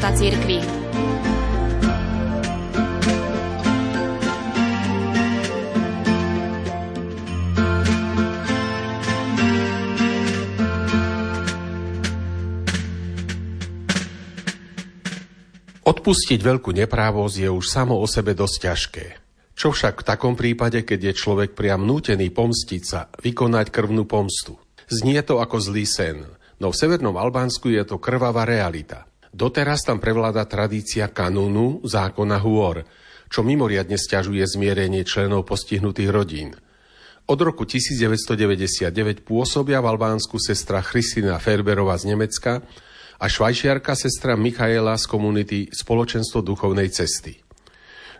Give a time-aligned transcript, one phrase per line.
[0.00, 0.58] života cirkvi.
[15.84, 19.06] Odpustiť veľkú neprávosť je už samo o sebe dosť ťažké.
[19.52, 24.56] Čo však v takom prípade, keď je človek priam nútený pomstiť sa, vykonať krvnú pomstu?
[24.88, 26.24] Znie to ako zlý sen,
[26.56, 29.09] no v Severnom Albánsku je to krvavá realita.
[29.30, 32.82] Doteraz tam prevláda tradícia kanúnu, zákona hôr,
[33.30, 36.58] čo mimoriadne stiažuje zmierenie členov postihnutých rodín.
[37.30, 42.58] Od roku 1999 pôsobia v Albánsku sestra Christina Ferberová z Nemecka,
[43.20, 47.36] a švajčiarka sestra Michaela z komunity Spoločenstvo duchovnej cesty.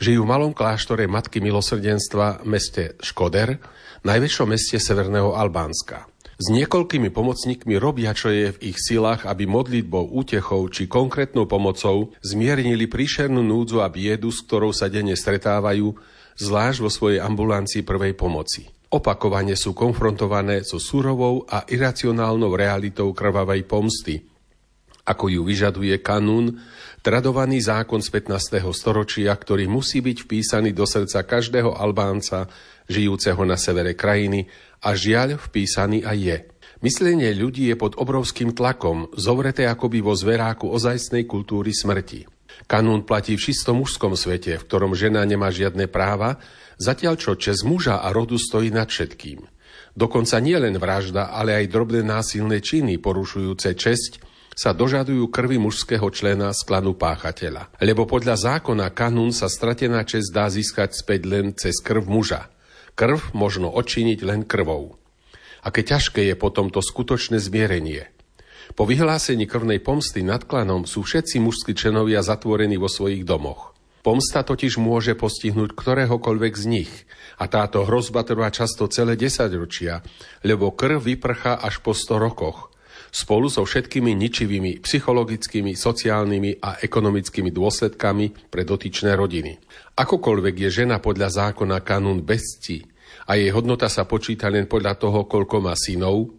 [0.00, 3.60] Žijú v malom kláštore Matky milosrdenstva meste Škoder,
[4.08, 6.08] najväčšom meste Severného Albánska.
[6.36, 12.12] S niekoľkými pomocníkmi robia, čo je v ich silách, aby modlitbou, útechou či konkrétnou pomocou
[12.20, 15.96] zmiernili príšernú núdzu a biedu, s ktorou sa denne stretávajú,
[16.36, 18.68] zvlášť vo svojej ambulancii prvej pomoci.
[18.92, 24.20] Opakovane sú konfrontované so surovou a iracionálnou realitou krvavej pomsty,
[25.06, 26.58] ako ju vyžaduje kanún,
[27.06, 28.66] tradovaný zákon z 15.
[28.74, 32.50] storočia, ktorý musí byť vpísaný do srdca každého Albánca,
[32.90, 34.50] žijúceho na severe krajiny,
[34.82, 36.38] a žiaľ vpísaný aj je.
[36.84, 42.28] Myslenie ľudí je pod obrovským tlakom, zovreté akoby vo zveráku ozajstnej kultúry smrti.
[42.68, 46.36] Kanún platí v čisto mužskom svete, v ktorom žena nemá žiadne práva,
[46.76, 49.46] zatiaľ čo čes muža a rodu stojí nad všetkým.
[49.96, 56.08] Dokonca nie len vražda, ale aj drobné násilné činy porušujúce česť, sa dožadujú krvi mužského
[56.08, 57.76] člena z klanu páchateľa.
[57.76, 62.48] Lebo podľa zákona kanún sa stratená čest dá získať späť len cez krv muža.
[62.96, 64.96] Krv možno odčiniť len krvou.
[65.60, 68.08] Aké ťažké je potom to skutočné zmierenie.
[68.72, 73.76] Po vyhlásení krvnej pomsty nad klanom sú všetci mužskí členovia zatvorení vo svojich domoch.
[74.00, 76.92] Pomsta totiž môže postihnúť ktoréhokoľvek z nich
[77.36, 80.00] a táto hrozba trvá často celé desaťročia,
[80.46, 82.58] lebo krv vyprchá až po 100 rokoch–
[83.16, 89.56] spolu so všetkými ničivými psychologickými, sociálnymi a ekonomickými dôsledkami pre dotyčné rodiny.
[89.96, 92.84] Akokoľvek je žena podľa zákona kanún bezci
[93.24, 96.36] a jej hodnota sa počíta len podľa toho, koľko má synov,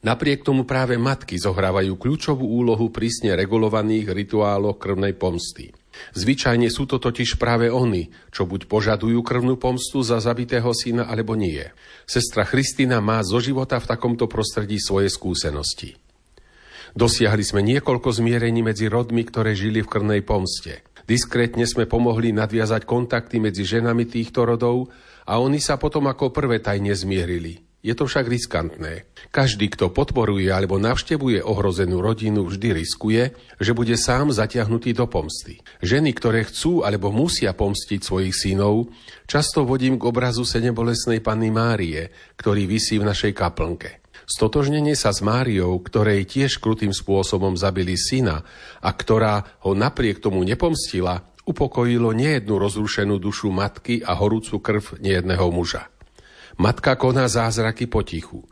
[0.00, 5.76] napriek tomu práve matky zohrávajú kľúčovú úlohu prísne regulovaných rituáloch krvnej pomsty.
[6.16, 11.36] Zvyčajne sú to totiž práve oni, čo buď požadujú krvnú pomstu za zabitého syna, alebo
[11.36, 11.64] nie.
[12.08, 16.05] Sestra Christina má zo života v takomto prostredí svoje skúsenosti.
[16.96, 20.80] Dosiahli sme niekoľko zmierení medzi rodmi, ktoré žili v krvnej pomste.
[21.04, 24.88] Diskrétne sme pomohli nadviazať kontakty medzi ženami týchto rodov
[25.28, 27.60] a oni sa potom ako prvé tajne zmierili.
[27.84, 29.04] Je to však riskantné.
[29.28, 35.60] Každý, kto podporuje alebo navštevuje ohrozenú rodinu, vždy riskuje, že bude sám zatiahnutý do pomsty.
[35.84, 38.88] Ženy, ktoré chcú alebo musia pomstiť svojich synov,
[39.28, 42.08] často vodím k obrazu senebolesnej Panny Márie,
[42.40, 44.05] ktorý vysí v našej kaplnke.
[44.26, 48.42] Stotožnenie sa s Máriou, ktorej tiež krutým spôsobom zabili syna
[48.82, 55.46] a ktorá ho napriek tomu nepomstila, upokojilo nejednu rozrušenú dušu matky a horúcu krv nejedného
[55.54, 55.86] muža.
[56.58, 58.42] Matka koná zázraky potichu.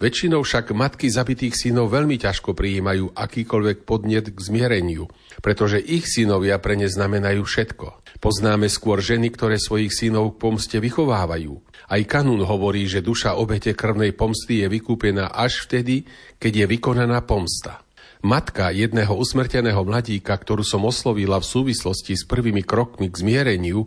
[0.00, 5.12] Väčšinou však matky zabitých synov veľmi ťažko prijímajú akýkoľvek podnet k zmiereniu,
[5.44, 8.16] pretože ich synovia pre ne znamenajú všetko.
[8.16, 11.60] Poznáme skôr ženy, ktoré svojich synov k pomste vychovávajú.
[11.92, 16.08] Aj kanún hovorí, že duša obete krvnej pomsty je vykúpená až vtedy,
[16.40, 17.84] keď je vykonaná pomsta.
[18.24, 23.84] Matka jedného usmrteného mladíka, ktorú som oslovila v súvislosti s prvými krokmi k zmiereniu,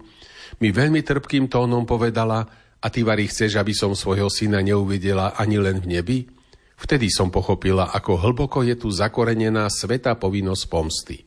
[0.62, 2.46] mi veľmi trpkým tónom povedala,
[2.84, 6.20] a ty, Vary, chceš, aby som svojho syna neuvidela ani len v nebi?
[6.76, 11.24] Vtedy som pochopila, ako hlboko je tu zakorenená sveta povinnosť pomsty.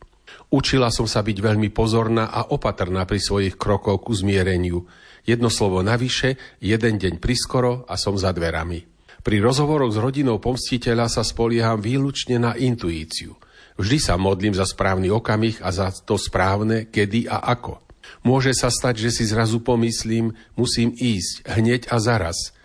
[0.53, 4.85] Učila som sa byť veľmi pozorná a opatrná pri svojich krokoch ku zmiereniu.
[5.25, 8.85] Jedno slovo navyše, jeden deň priskoro a som za dverami.
[9.25, 13.33] Pri rozhovoroch s rodinou pomstiteľa sa spolieham výlučne na intuíciu.
[13.81, 17.81] Vždy sa modlím za správny okamih a za to správne, kedy a ako–
[18.25, 22.57] Môže sa stať, že si zrazu pomyslím, musím ísť hneď a zaraz.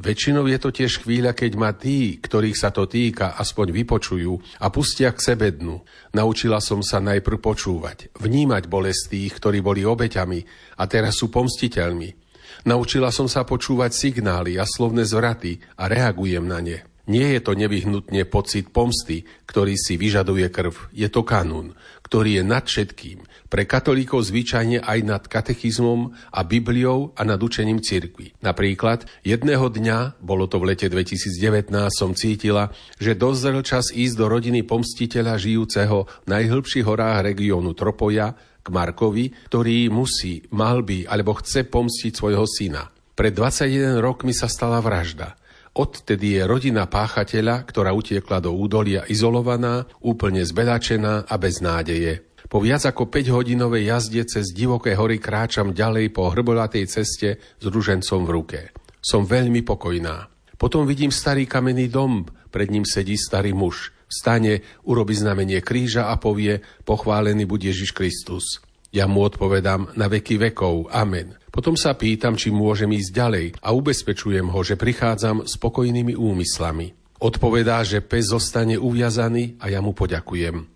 [0.00, 4.32] Väčšinou je to tiež chvíľa, keď ma tí, ktorých sa to týka, aspoň vypočujú
[4.64, 5.84] a pustia k sebe dnu.
[6.16, 10.40] Naučila som sa najprv počúvať, vnímať bolest tých, ktorí boli obeťami
[10.80, 12.16] a teraz sú pomstiteľmi.
[12.64, 16.80] Naučila som sa počúvať signály a slovné zvraty a reagujem na ne.
[17.04, 20.94] Nie je to nevyhnutne pocit pomsty, ktorý si vyžaduje krv.
[20.96, 21.76] Je to kanún,
[22.10, 23.22] ktorý je nad všetkým.
[23.46, 28.34] Pre katolíkov zvyčajne aj nad katechizmom a Bibliou a nad učením cirkvi.
[28.42, 34.26] Napríklad, jedného dňa, bolo to v lete 2019, som cítila, že dozrel čas ísť do
[34.26, 41.32] rodiny pomstiteľa žijúceho v najhlbších horách regiónu Tropoja, k Markovi, ktorý musí, mal by alebo
[41.40, 42.92] chce pomstiť svojho syna.
[43.16, 45.39] Pred 21 rokmi sa stala vražda.
[45.70, 52.26] Odtedy je rodina páchateľa, ktorá utiekla do údolia izolovaná, úplne zbedačená a bez nádeje.
[52.50, 58.26] Po viac ako 5-hodinovej jazde cez divoké hory kráčam ďalej po hrbolatej ceste s ružencom
[58.26, 58.60] v ruke.
[58.98, 60.26] Som veľmi pokojná.
[60.58, 63.94] Potom vidím starý kamenný dom, pred ním sedí starý muž.
[64.10, 68.58] Vstane, urobi znamenie kríža a povie, pochválený bude Ježiš Kristus.
[68.90, 70.90] Ja mu odpovedám na veky vekov.
[70.90, 71.38] Amen.
[71.54, 76.94] Potom sa pýtam, či môžem ísť ďalej a ubezpečujem ho, že prichádzam s pokojnými úmyslami.
[77.22, 80.66] Odpovedá, že pes zostane uviazaný a ja mu poďakujem.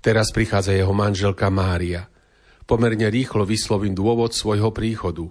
[0.00, 2.08] Teraz prichádza jeho manželka Mária.
[2.64, 5.28] Pomerne rýchlo vyslovím dôvod svojho príchodu.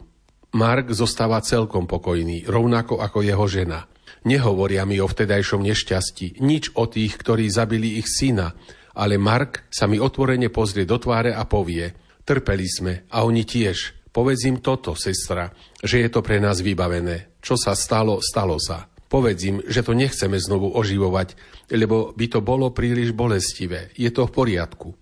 [0.53, 3.89] Mark zostáva celkom pokojný, rovnako ako jeho žena.
[4.29, 8.53] Nehovoria mi o vtedajšom nešťastí, nič o tých, ktorí zabili ich syna,
[8.93, 14.03] ale Mark sa mi otvorene pozrie do tváre a povie, trpeli sme a oni tiež,
[14.13, 15.49] Povedz im toto, sestra,
[15.81, 17.33] že je to pre nás vybavené.
[17.41, 18.85] Čo sa stalo, stalo sa.
[19.09, 21.33] Povedz im, že to nechceme znovu oživovať,
[21.73, 23.89] lebo by to bolo príliš bolestivé.
[23.97, 24.93] Je to v poriadku.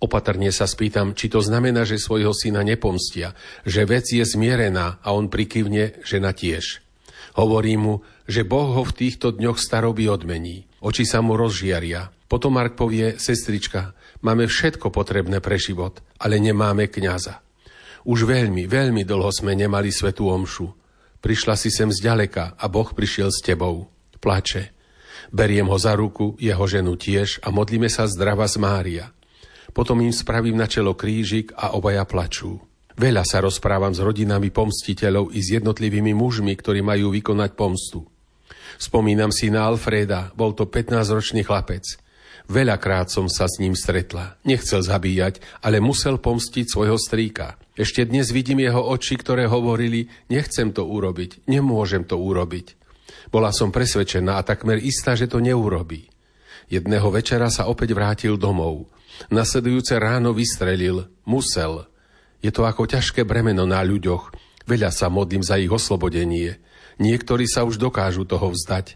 [0.00, 3.36] Opatrne sa spýtam, či to znamená, že svojho syna nepomstia,
[3.68, 6.80] že vec je zmierená a on prikyvne, že na tiež.
[7.36, 10.71] Hovorí mu, že Boh ho v týchto dňoch staroby odmení.
[10.82, 12.10] Oči sa mu rozžiaria.
[12.26, 17.38] Potom Mark povie, sestrička, máme všetko potrebné pre život, ale nemáme kňaza.
[18.02, 20.66] Už veľmi, veľmi dlho sme nemali svetú omšu.
[21.22, 23.86] Prišla si sem zďaleka a Boh prišiel s tebou.
[24.18, 24.74] Plače.
[25.30, 29.06] Beriem ho za ruku, jeho ženu tiež a modlíme sa zdrava z Mária.
[29.70, 32.58] Potom im spravím na čelo krížik a obaja plačú.
[32.98, 38.11] Veľa sa rozprávam s rodinami pomstiteľov i s jednotlivými mužmi, ktorí majú vykonať pomstu.
[38.80, 41.84] Spomínam si na Alfreda, bol to 15-ročný chlapec.
[42.50, 44.36] Veľakrát som sa s ním stretla.
[44.42, 47.56] Nechcel zabíjať, ale musel pomstiť svojho strýka.
[47.72, 52.76] Ešte dnes vidím jeho oči, ktoré hovorili, nechcem to urobiť, nemôžem to urobiť.
[53.32, 56.12] Bola som presvedčená a takmer istá, že to neurobí.
[56.68, 58.88] Jedného večera sa opäť vrátil domov.
[59.32, 61.08] Nasledujúce ráno vystrelil.
[61.24, 61.88] Musel.
[62.42, 64.34] Je to ako ťažké bremeno na ľuďoch.
[64.66, 66.58] Veľa sa modlím za ich oslobodenie.
[67.02, 68.94] Niektorí sa už dokážu toho vzdať.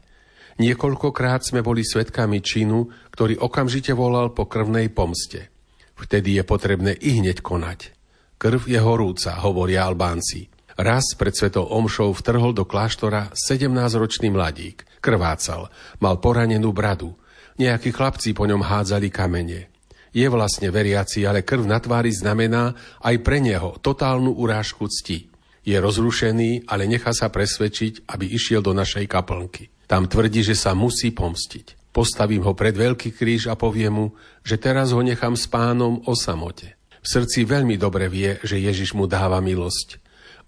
[0.62, 5.50] Niekoľkokrát sme boli svetkami činu, ktorý okamžite volal po krvnej pomste.
[5.98, 7.92] Vtedy je potrebné i hneď konať.
[8.38, 10.46] Krv je horúca, hovoria Albánci.
[10.76, 14.86] Raz pred svetou omšou vtrhol do kláštora 17-ročný mladík.
[15.02, 17.16] Krvácal, mal poranenú bradu.
[17.56, 19.72] Nejakí chlapci po ňom hádzali kamene.
[20.12, 25.35] Je vlastne veriaci, ale krv na tvári znamená aj pre neho totálnu urážku cti.
[25.66, 29.66] Je rozrušený, ale nechá sa presvedčiť, aby išiel do našej kaplnky.
[29.90, 31.90] Tam tvrdí, že sa musí pomstiť.
[31.90, 34.06] Postavím ho pred veľký kríž a poviem mu,
[34.46, 36.78] že teraz ho nechám s pánom o samote.
[37.02, 39.98] V srdci veľmi dobre vie, že Ježiš mu dáva milosť.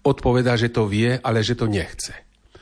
[0.05, 2.15] Odpovedá, že to vie, ale že to nechce.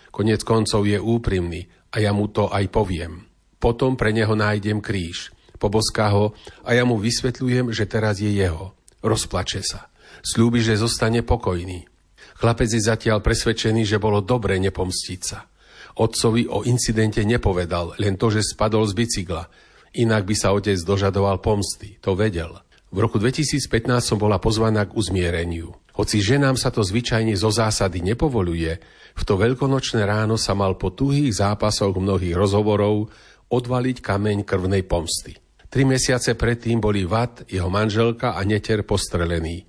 [0.09, 3.27] Konec koncov je úprimný a ja mu to aj poviem.
[3.62, 5.30] Potom pre neho nájdem kríž.
[5.57, 8.74] Poboská ho a ja mu vysvetľujem, že teraz je jeho.
[9.01, 9.89] Rozplače sa.
[10.21, 11.89] Sľúbi, že zostane pokojný.
[12.38, 15.50] Chlapec je zatiaľ presvedčený, že bolo dobre nepomstiť sa.
[15.98, 19.50] Otcovi o incidente nepovedal, len to, že spadol z bicykla.
[19.98, 22.62] Inak by sa otec dožadoval pomsty, to vedel.
[22.94, 25.74] V roku 2015 som bola pozvaná k uzmiereniu.
[25.98, 28.78] Hoci ženám sa to zvyčajne zo zásady nepovoluje,
[29.18, 33.10] v to veľkonočné ráno sa mal po tuhých zápasoch mnohých rozhovorov
[33.50, 35.34] odvaliť kameň krvnej pomsty.
[35.68, 39.66] Tri mesiace predtým boli Vat, jeho manželka a neter postrelení.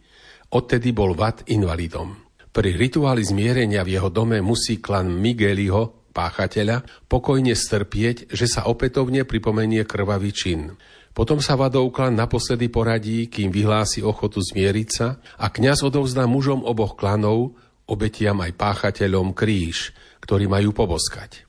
[0.53, 2.28] Odtedy bol Vat invalidom.
[2.49, 9.23] Pri rituáli zmierenia v jeho dome musí klan Migueliho páchateľa pokojne strpieť, že sa opätovne
[9.23, 10.75] pripomenie krvavý čin.
[11.15, 16.95] Potom sa Vadovklan naposledy poradí, kým vyhlási ochotu zmieriť sa a kňaz odovzdá mužom oboch
[16.95, 17.59] klanov,
[17.91, 21.49] obetiam aj páchateľom kríž, ktorý majú poboskať.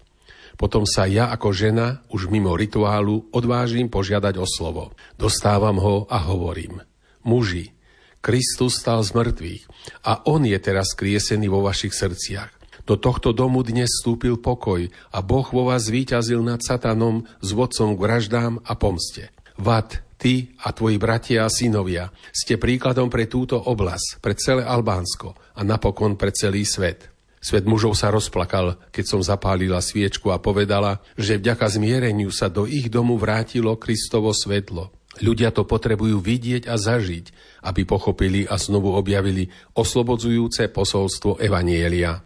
[0.59, 4.91] Potom sa ja ako žena, už mimo rituálu, odvážim požiadať o slovo.
[5.15, 6.83] Dostávam ho a hovorím.
[7.23, 7.71] Muži,
[8.19, 9.63] Kristus stal z mŕtvych
[10.03, 12.51] a On je teraz kriesený vo vašich srdciach.
[12.83, 17.95] Do tohto domu dnes vstúpil pokoj a Boh vo vás zvíťazil nad satanom s vodcom
[17.95, 19.31] k vraždám a pomste.
[19.55, 25.37] Vat, ty a tvoji bratia a synovia ste príkladom pre túto oblasť, pre celé Albánsko
[25.55, 27.07] a napokon pre celý svet.
[27.39, 32.67] Svet mužov sa rozplakal, keď som zapálila sviečku a povedala, že vďaka zmiereniu sa do
[32.67, 34.91] ich domu vrátilo Kristovo svetlo.
[35.19, 37.25] Ľudia to potrebujú vidieť a zažiť,
[37.67, 42.23] aby pochopili a znovu objavili oslobodzujúce posolstvo Evanielia.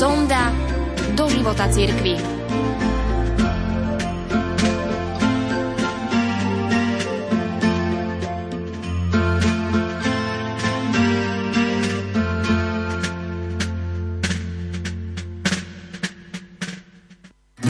[0.00, 0.50] Sonda
[1.14, 2.39] do života cirkvi.